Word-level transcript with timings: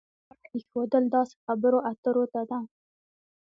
دا 0.03 0.07
غاړه 0.09 0.47
ایښودل 0.55 1.03
داسې 1.15 1.33
خبرو 1.45 1.79
اترو 1.91 2.25
ته 2.33 2.41
ده. 2.49 2.59